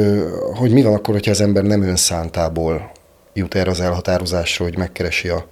hogy 0.56 0.72
mi 0.72 0.82
van 0.82 0.94
akkor, 0.94 1.13
hogyha 1.13 1.32
az 1.32 1.41
ember 1.41 1.63
nem 1.63 1.82
önszántából 1.82 2.91
jut 3.34 3.56
erre 3.56 3.70
az 3.70 3.80
elhatározásra, 3.80 4.65
hogy 4.65 4.77
megkeresi 4.77 5.27
a 5.27 5.48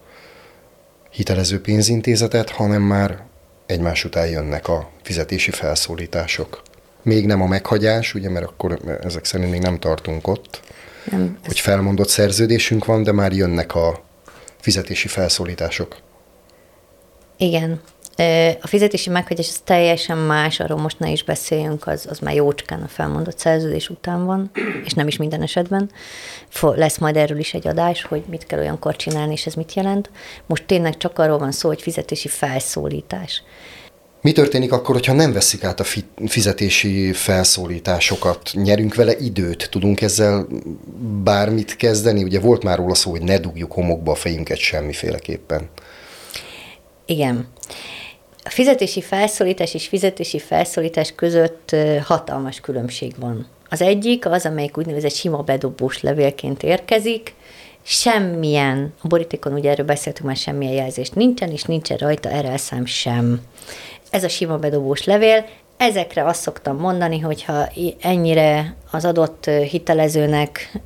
hitelező 1.09 1.61
pénzintézetet, 1.61 2.49
hanem 2.49 2.81
már 2.81 3.23
egymás 3.69 4.03
után 4.03 4.27
jönnek 4.27 4.67
a 4.67 4.89
fizetési 5.03 5.51
felszólítások. 5.51 6.61
Még 7.01 7.25
nem 7.25 7.41
a 7.41 7.47
meghagyás, 7.47 8.13
ugye, 8.13 8.29
mert 8.29 8.45
akkor 8.45 8.79
ezek 9.03 9.25
szerint 9.25 9.51
még 9.51 9.61
nem 9.61 9.79
tartunk 9.79 10.27
ott, 10.27 10.61
nem, 11.11 11.37
hogy 11.45 11.59
felmondott 11.59 12.07
szerződésünk 12.07 12.85
van, 12.85 13.03
de 13.03 13.11
már 13.11 13.33
jönnek 13.33 13.75
a 13.75 14.03
fizetési 14.59 15.07
felszólítások. 15.07 15.97
Igen. 17.37 17.81
A 18.61 18.67
fizetési 18.67 19.09
meghagyás 19.09 19.47
az 19.47 19.59
teljesen 19.63 20.17
más, 20.17 20.59
arról 20.59 20.79
most 20.79 20.99
ne 20.99 21.09
is 21.09 21.23
beszéljünk, 21.23 21.87
az, 21.87 22.05
az 22.09 22.19
már 22.19 22.35
jócskán 22.35 22.81
a 22.81 22.87
felmondott 22.87 23.39
szerződés 23.39 23.89
után 23.89 24.25
van, 24.25 24.51
és 24.85 24.93
nem 24.93 25.07
is 25.07 25.17
minden 25.17 25.41
esetben. 25.41 25.91
Lesz 26.61 26.97
majd 26.97 27.17
erről 27.17 27.39
is 27.39 27.53
egy 27.53 27.67
adás, 27.67 28.01
hogy 28.01 28.23
mit 28.29 28.45
kell 28.45 28.59
olyankor 28.59 28.95
csinálni, 28.95 29.31
és 29.31 29.45
ez 29.45 29.53
mit 29.53 29.73
jelent. 29.73 30.09
Most 30.45 30.65
tényleg 30.65 30.97
csak 30.97 31.19
arról 31.19 31.37
van 31.37 31.51
szó, 31.51 31.67
hogy 31.67 31.81
fizetési 31.81 32.27
felszólítás. 32.27 33.43
Mi 34.21 34.31
történik 34.31 34.71
akkor, 34.71 34.95
hogyha 34.95 35.13
nem 35.13 35.33
veszik 35.33 35.63
át 35.63 35.79
a 35.79 35.85
fizetési 36.27 37.13
felszólításokat? 37.13 38.49
Nyerünk 38.53 38.95
vele 38.95 39.17
időt? 39.17 39.67
Tudunk 39.71 40.01
ezzel 40.01 40.47
bármit 41.23 41.75
kezdeni? 41.75 42.23
Ugye 42.23 42.39
volt 42.39 42.63
már 42.63 42.77
róla 42.77 42.95
szó, 42.95 43.11
hogy 43.11 43.21
ne 43.21 43.37
dugjuk 43.37 43.71
homokba 43.71 44.11
a 44.11 44.15
fejünket 44.15 44.57
semmiféleképpen. 44.57 45.69
Igen. 47.05 47.47
A 48.49 48.51
fizetési 48.51 49.01
felszólítás 49.01 49.73
és 49.73 49.87
fizetési 49.87 50.39
felszólítás 50.39 51.11
között 51.15 51.75
hatalmas 52.03 52.59
különbség 52.59 53.13
van. 53.19 53.47
Az 53.69 53.81
egyik 53.81 54.25
az, 54.25 54.45
amelyik 54.45 54.77
úgynevezett 54.77 55.13
sima 55.13 55.37
bedobós 55.37 56.01
levélként 56.01 56.63
érkezik, 56.63 57.33
semmilyen, 57.81 58.93
a 59.01 59.07
borítékon 59.07 59.53
ugye 59.53 59.69
erről 59.69 59.85
beszéltünk, 59.85 60.27
már 60.27 60.35
semmilyen 60.35 60.73
jelzést 60.73 61.15
nincsen, 61.15 61.51
és 61.51 61.63
nincsen 61.63 61.97
rajta 61.97 62.41
RL-szám 62.41 62.85
sem. 62.85 63.41
Ez 64.09 64.23
a 64.23 64.29
sima 64.29 64.57
bedobós 64.57 65.03
levél, 65.03 65.45
ezekre 65.77 66.25
azt 66.25 66.41
szoktam 66.41 66.77
mondani, 66.77 67.19
hogyha 67.19 67.67
ennyire 68.01 68.75
az 68.91 69.05
adott 69.05 69.45
hitelezőnek 69.45 70.79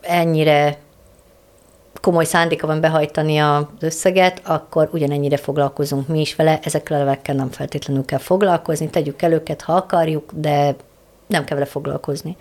ennyire 0.00 0.78
komoly 2.00 2.24
szándéka 2.24 2.66
van 2.66 2.80
behajtani 2.80 3.38
az 3.38 3.64
összeget, 3.80 4.40
akkor 4.44 4.88
ugyanennyire 4.92 5.36
foglalkozunk 5.36 6.08
mi 6.08 6.20
is 6.20 6.34
vele, 6.34 6.58
ezekkel 6.62 6.96
a 6.96 6.98
levekkel 6.98 7.34
nem 7.34 7.50
feltétlenül 7.50 8.04
kell 8.04 8.18
foglalkozni, 8.18 8.90
tegyük 8.90 9.22
el 9.22 9.32
őket, 9.32 9.62
ha 9.62 9.72
akarjuk, 9.72 10.30
de 10.34 10.74
nem 11.26 11.44
kell 11.44 11.56
vele 11.56 11.70
foglalkozni. 11.70 12.36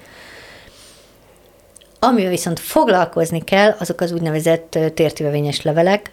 Amivel 1.99 2.29
viszont 2.29 2.59
foglalkozni 2.59 3.43
kell, 3.43 3.75
azok 3.79 4.01
az 4.01 4.11
úgynevezett 4.11 4.79
tértivevényes 4.93 5.61
levelek, 5.61 6.11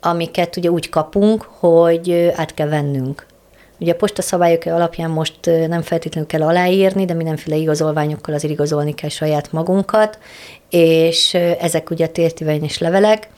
amiket 0.00 0.56
ugye 0.56 0.70
úgy 0.70 0.88
kapunk, 0.88 1.42
hogy 1.42 2.32
át 2.34 2.54
kell 2.54 2.68
vennünk. 2.68 3.26
Ugye 3.80 3.92
a 3.92 3.96
postaszabályok 3.96 4.64
alapján 4.64 5.10
most 5.10 5.38
nem 5.44 5.82
feltétlenül 5.82 6.28
kell 6.28 6.42
aláírni, 6.42 7.04
de 7.04 7.14
mindenféle 7.14 7.56
igazolványokkal 7.56 8.34
azért 8.34 8.52
igazolni 8.52 8.94
kell 8.94 9.08
saját 9.08 9.52
magunkat, 9.52 10.18
és 10.70 11.34
ezek 11.34 11.90
ugye 11.90 12.06
tértivényes 12.06 12.78
levelek. 12.78 13.28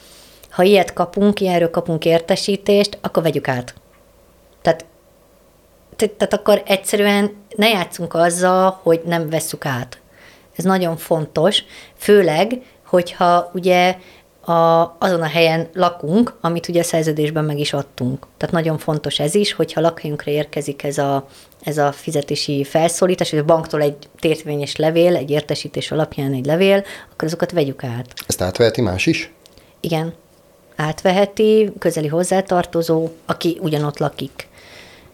Ha 0.50 0.62
ilyet 0.62 0.92
kapunk, 0.92 1.40
ilyenről 1.40 1.70
kapunk 1.70 2.04
értesítést, 2.04 2.99
akkor 3.00 3.22
vegyük 3.22 3.49
át. 3.49 3.75
Tehát, 4.62 4.84
tehát 5.96 6.34
akkor 6.34 6.62
egyszerűen 6.66 7.37
ne 7.56 7.68
játszunk 7.68 8.14
azzal, 8.14 8.78
hogy 8.82 9.00
nem 9.04 9.30
vesszük 9.30 9.66
át. 9.66 10.00
Ez 10.56 10.64
nagyon 10.64 10.96
fontos, 10.96 11.64
főleg, 11.96 12.62
hogyha 12.87 13.50
ugye 13.54 13.96
a, 14.44 14.96
azon 14.99 15.22
a 15.22 15.26
helyen 15.26 15.68
lakunk, 15.75 16.34
amit 16.40 16.68
ugye 16.68 16.80
a 16.80 16.84
szerződésben 16.84 17.44
meg 17.44 17.58
is 17.58 17.72
adtunk. 17.72 18.26
Tehát 18.37 18.54
nagyon 18.54 18.78
fontos 18.78 19.18
ez 19.18 19.34
is, 19.34 19.52
hogyha 19.52 19.80
lakhelyünkre 19.80 20.30
érkezik 20.30 20.82
ez 20.82 20.99
a, 20.99 21.28
ez 21.62 21.78
a 21.78 21.92
fizetési 21.92 22.64
felszólítás, 22.64 23.30
hogy 23.30 23.38
a 23.38 23.44
banktól 23.44 23.82
egy 23.82 23.96
tértvényes 24.18 24.76
levél, 24.76 25.16
egy 25.16 25.30
értesítés 25.30 25.90
alapján 25.90 26.32
egy 26.32 26.46
levél, 26.46 26.84
akkor 27.12 27.28
azokat 27.28 27.50
vegyük 27.50 27.84
át. 27.84 28.14
Ezt 28.26 28.42
átveheti 28.42 28.80
más 28.80 29.06
is? 29.06 29.32
Igen, 29.80 30.14
átveheti, 30.76 31.72
közeli 31.78 32.08
hozzátartozó, 32.08 33.08
aki 33.26 33.58
ugyanott 33.61 33.99
lakik. 33.99 34.50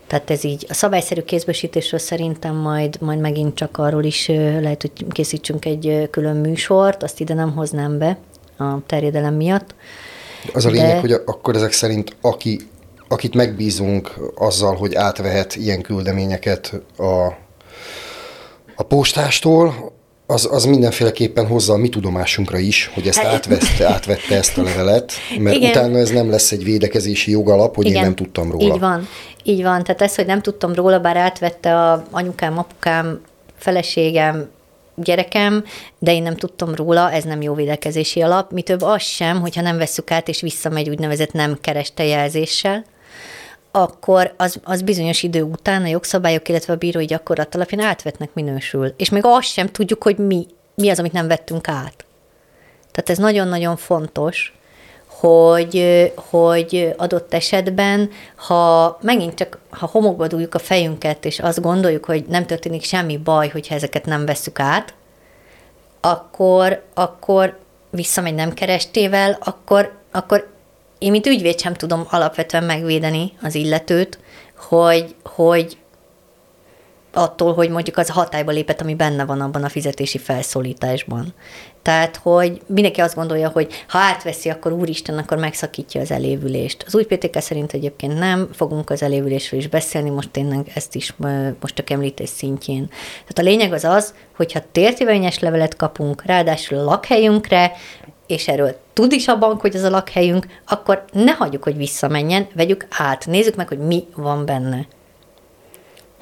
Tehát 0.07 0.31
ez 0.31 0.45
így 0.45 0.67
a 0.69 0.75
szabályszerű 0.75 1.21
kézbesítésről 1.21 2.01
szerintem 2.01 2.55
majd, 2.55 2.97
majd 3.01 3.19
megint 3.19 3.55
csak 3.55 3.79
arról 3.79 4.05
is 4.05 4.29
lehet, 4.61 4.81
hogy 4.81 5.07
készítsünk 5.11 5.65
egy 5.65 6.09
külön 6.11 6.37
műsort, 6.37 7.03
azt 7.03 7.21
ide 7.21 7.35
nem 7.35 7.53
hoznám 7.53 7.99
be 7.99 8.19
a 8.59 8.79
terjedelem 8.87 9.35
miatt. 9.35 9.75
Az 10.53 10.65
a 10.65 10.71
lényeg, 10.71 10.95
de... 10.95 11.01
hogy 11.01 11.13
akkor 11.13 11.55
ezek 11.55 11.73
szerint 11.73 12.17
aki, 12.21 12.61
akit 13.09 13.35
megbízunk 13.35 14.15
azzal, 14.35 14.75
hogy 14.77 14.95
átvehet 14.95 15.57
ilyen 15.57 15.83
küldeményeket 15.83 16.81
a, 16.97 17.27
a 18.77 18.83
postástól, 18.89 19.93
az, 20.31 20.49
az 20.51 20.65
mindenféleképpen 20.65 21.47
hozza 21.47 21.73
a 21.73 21.77
mi 21.77 21.89
tudomásunkra 21.89 22.59
is, 22.59 22.91
hogy 22.95 23.07
ezt 23.07 23.19
hát- 23.19 23.35
átvette, 23.35 23.87
átvette 23.89 24.37
ezt 24.37 24.59
a 24.59 24.63
levelet, 24.63 25.13
mert 25.39 25.57
Igen. 25.57 25.71
utána 25.71 25.99
ez 25.99 26.11
nem 26.11 26.31
lesz 26.31 26.53
egy 26.53 26.65
védekezési 26.65 27.31
jogalap, 27.31 27.75
hogy 27.75 27.87
Igen. 27.87 27.97
én 27.97 28.03
nem 28.03 28.15
tudtam 28.15 28.51
róla. 28.51 28.75
Így 28.75 28.81
van, 28.81 29.09
így 29.43 29.63
van. 29.63 29.83
Tehát 29.83 30.03
ez, 30.03 30.15
hogy 30.15 30.27
nem 30.27 30.43
tudtam 30.43 30.75
róla, 30.75 31.01
bár 31.01 31.17
átvette 31.17 31.77
a 31.77 32.05
anyukám, 32.11 32.59
apukám, 32.59 33.21
feleségem, 33.57 34.49
gyerekem, 35.03 35.65
de 35.99 36.13
én 36.13 36.23
nem 36.23 36.37
tudtam 36.37 36.75
róla, 36.75 37.13
ez 37.13 37.25
nem 37.25 37.43
jó 37.43 37.55
védekezési 37.55 38.23
alap. 38.23 38.53
Mi 38.53 38.63
több 38.63 38.83
az 38.83 39.03
sem, 39.03 39.41
hogyha 39.41 39.63
nem 39.63 39.79
vesszük 39.79 40.11
át, 40.11 40.29
és 40.29 40.41
visszamegy 40.41 40.89
úgynevezett 40.89 41.33
nem 41.33 41.59
kereste 41.61 42.05
jelzéssel, 42.05 42.85
akkor 43.71 44.35
az, 44.37 44.61
az 44.65 44.83
bizonyos 44.83 45.23
idő 45.23 45.43
után 45.43 45.83
a 45.83 45.87
jogszabályok, 45.87 46.49
illetve 46.49 46.73
a 46.73 46.77
bírói 46.77 47.05
gyakorlat 47.05 47.55
alapján 47.55 47.87
átvetnek 47.87 48.35
minősül. 48.35 48.95
És 48.97 49.11
még 49.11 49.23
azt 49.25 49.49
sem 49.49 49.67
tudjuk, 49.67 50.03
hogy 50.03 50.17
mi, 50.17 50.47
mi 50.75 50.89
az, 50.91 50.99
amit 50.99 51.13
nem 51.13 51.29
vettünk 51.29 51.69
át. 51.69 52.05
Tehát 52.93 53.11
ez 53.11 53.19
nagyon-nagyon 53.19 53.77
fontos, 53.77 54.53
hogy, 55.07 56.13
hogy 56.31 56.95
adott 56.97 57.35
esetben, 57.35 58.11
ha 58.37 58.99
megint 59.03 59.35
csak, 59.35 59.58
ha 59.71 59.87
homokba 59.87 60.27
dúljuk 60.27 60.55
a 60.55 60.59
fejünket, 60.59 61.25
és 61.25 61.39
azt 61.39 61.61
gondoljuk, 61.61 62.05
hogy 62.05 62.25
nem 62.29 62.47
történik 62.47 62.83
semmi 62.83 63.17
baj, 63.17 63.49
hogyha 63.49 63.75
ezeket 63.75 64.05
nem 64.05 64.27
veszük 64.27 64.61
át, 64.61 64.95
akkor, 66.01 66.83
akkor 66.95 67.59
visszamegy 67.91 68.35
nem 68.35 68.53
kerestével, 68.53 69.39
akkor, 69.41 69.99
akkor 70.13 70.49
én, 70.99 71.11
mint 71.11 71.27
ügyvéd 71.27 71.61
sem 71.61 71.75
tudom 71.75 72.07
alapvetően 72.11 72.65
megvédeni 72.65 73.33
az 73.43 73.55
illetőt, 73.55 74.19
hogy, 74.57 75.15
hogy 75.25 75.77
attól, 77.13 77.55
hogy 77.55 77.71
mondjuk 77.71 77.97
az 77.97 78.09
hatályba 78.09 78.51
lépett, 78.51 78.81
ami 78.81 78.95
benne 78.95 79.25
van 79.25 79.41
abban 79.41 79.65
a 79.65 79.69
fizetési 79.69 80.19
felszólításban. 80.19 81.35
Tehát, 81.89 82.17
hogy 82.17 82.61
mindenki 82.67 83.01
azt 83.01 83.15
gondolja, 83.15 83.49
hogy 83.49 83.85
ha 83.89 83.99
átveszi, 83.99 84.49
akkor 84.49 84.73
úristen, 84.73 85.19
akkor 85.19 85.39
megszakítja 85.39 86.01
az 86.01 86.11
elévülést. 86.11 86.85
Az 86.87 86.95
új 86.95 87.05
PTK 87.05 87.41
szerint 87.41 87.73
egyébként 87.73 88.19
nem, 88.19 88.49
fogunk 88.53 88.91
az 88.91 89.03
elévülésről 89.03 89.61
is 89.61 89.69
beszélni, 89.69 90.11
most 90.11 90.31
tényleg 90.31 90.71
ezt 90.75 90.95
is 90.95 91.15
most 91.61 91.75
csak 91.75 91.91
említés 91.91 92.29
szintjén. 92.29 92.89
Tehát 93.21 93.39
a 93.39 93.43
lényeg 93.43 93.73
az 93.73 93.85
az, 93.85 94.15
hogyha 94.37 94.61
tértívényes 94.73 95.39
levelet 95.39 95.77
kapunk, 95.77 96.23
ráadásul 96.25 96.79
a 96.79 96.83
lakhelyünkre, 96.83 97.73
és 98.27 98.49
erről 98.49 98.77
tud 98.93 99.13
is 99.13 99.29
a 99.29 99.39
bank, 99.39 99.61
hogy 99.61 99.75
ez 99.75 99.85
a 99.85 99.91
lakhelyünk, 99.91 100.47
akkor 100.67 101.05
ne 101.13 101.33
hagyjuk, 101.33 101.63
hogy 101.63 101.77
visszamenjen, 101.77 102.47
vegyük 102.55 102.87
át, 102.91 103.27
nézzük 103.27 103.57
meg, 103.57 103.69
hogy 103.69 103.79
mi 103.79 104.07
van 104.15 104.45
benne. 104.45 104.87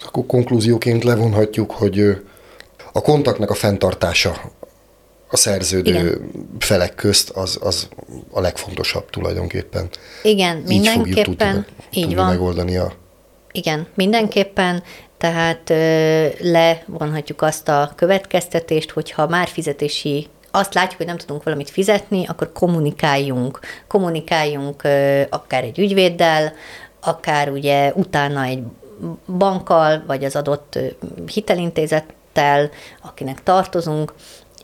Akkor 0.05 0.27
konklúzióként 0.27 1.05
levonhatjuk, 1.05 1.71
hogy 1.71 2.01
a 2.93 3.01
kontaktnak 3.01 3.51
a 3.51 3.55
fenntartása 3.55 4.55
a 5.29 5.37
szerződő 5.37 5.91
Igen. 5.91 6.31
felek 6.59 6.95
közt 6.95 7.31
az, 7.31 7.59
az 7.63 7.89
a 8.31 8.41
legfontosabb 8.41 9.11
tulajdonképpen. 9.11 9.89
Igen, 10.23 10.57
így 10.57 10.65
mindenképpen. 10.67 11.53
Tudni, 11.55 11.65
így 11.91 12.03
tudni 12.03 12.15
van. 12.15 12.27
megoldani 12.27 12.77
a... 12.77 12.93
Igen, 13.53 13.87
mindenképpen. 13.95 14.83
Tehát 15.19 15.71
ö, 15.71 16.27
levonhatjuk 16.41 17.43
azt 17.43 17.69
a 17.69 17.93
következtetést, 17.97 18.91
hogyha 18.91 19.29
már 19.29 19.49
fizetési 19.49 20.29
azt 20.51 20.75
látjuk, 20.75 20.97
hogy 20.97 21.07
nem 21.07 21.17
tudunk 21.17 21.43
valamit 21.43 21.71
fizetni, 21.71 22.27
akkor 22.27 22.53
kommunikáljunk. 22.53 23.61
Kommunikáljunk 23.87 24.83
akár 25.31 25.63
egy 25.65 25.79
ügyvéddel, 25.79 26.53
akár 27.01 27.51
ugye 27.51 27.93
utána 27.95 28.43
egy 28.43 28.63
bankkal, 29.39 30.03
vagy 30.07 30.25
az 30.25 30.37
adott 30.37 30.79
hitelintézettel, 31.33 32.71
akinek 33.03 33.43
tartozunk, 33.43 34.15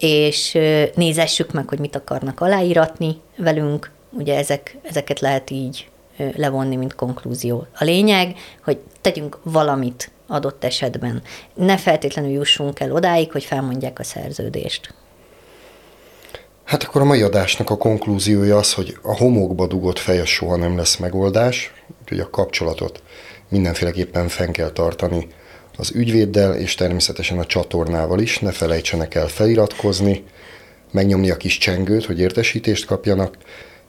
és 0.03 0.59
nézessük 0.95 1.53
meg, 1.53 1.69
hogy 1.69 1.79
mit 1.79 1.97
akarnak 1.97 2.41
aláíratni 2.41 3.21
velünk. 3.37 3.91
Ugye 4.11 4.37
ezek, 4.37 4.77
ezeket 4.83 5.21
lehet 5.21 5.51
így 5.51 5.89
levonni, 6.35 6.77
mint 6.77 6.95
konklúzió. 6.95 7.67
A 7.79 7.85
lényeg, 7.85 8.37
hogy 8.65 8.79
tegyünk 9.01 9.39
valamit 9.43 10.11
adott 10.27 10.65
esetben. 10.65 11.23
Ne 11.55 11.77
feltétlenül 11.77 12.31
jussunk 12.31 12.81
el 12.81 12.93
odáig, 12.93 13.33
hogy 13.33 13.45
felmondják 13.45 13.99
a 13.99 14.05
szerződést. 14.05 14.95
Hát 16.65 16.83
akkor 16.83 17.01
a 17.01 17.05
mai 17.05 17.23
adásnak 17.23 17.71
a 17.71 17.77
konklúziója 17.77 18.57
az, 18.57 18.75
hogy 18.75 18.97
a 19.03 19.17
homokba 19.17 19.67
dugott 19.67 19.99
feje 19.99 20.25
soha 20.25 20.57
nem 20.57 20.77
lesz 20.77 20.97
megoldás, 20.97 21.73
úgyhogy 22.01 22.21
a 22.21 22.31
kapcsolatot 22.31 23.03
mindenféleképpen 23.49 24.29
fenn 24.29 24.51
kell 24.51 24.71
tartani 24.71 25.29
az 25.77 25.91
ügyvéddel, 25.95 26.55
és 26.55 26.75
természetesen 26.75 27.39
a 27.39 27.47
csatornával 27.47 28.21
is. 28.21 28.39
Ne 28.39 28.53
felejtsenek 28.53 29.15
el 29.15 29.29
feliratkozni, 29.29 30.25
megnyomni 30.91 31.31
a 31.31 31.37
kis 31.37 31.59
csengőt, 31.59 32.05
hogy 32.05 32.21
értesítést 32.21 32.87
kapjanak, 32.87 33.37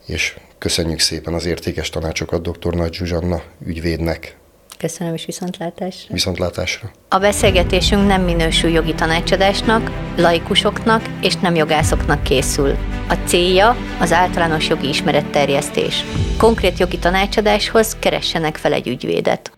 és 0.06 0.36
köszönjük 0.58 1.00
szépen 1.00 1.34
az 1.34 1.46
értékes 1.46 1.90
tanácsokat 1.90 2.42
dr. 2.50 2.74
Nagy 2.74 2.94
Zsuzsanna 2.94 3.42
ügyvédnek. 3.66 4.38
Köszönöm, 4.78 5.14
és 5.14 5.26
viszontlátásra. 5.26 6.14
Viszontlátásra. 6.14 6.92
A 7.10 7.18
beszélgetésünk 7.18 8.08
nem 8.08 8.22
minősül 8.22 8.70
jogi 8.70 8.94
tanácsadásnak, 8.94 9.92
laikusoknak 10.18 11.02
és 11.22 11.36
nem 11.36 11.56
jogászoknak 11.56 12.24
készül. 12.24 12.78
A 13.10 13.14
célja 13.26 13.78
az 14.00 14.12
általános 14.12 14.70
jogi 14.70 14.88
ismeretterjesztés. 14.88 16.04
Konkrét 16.38 16.78
jogi 16.78 17.00
tanácsadáshoz 17.00 17.96
keressenek 18.00 18.58
fel 18.58 18.74
egy 18.74 18.88
ügyvédet. 18.88 19.52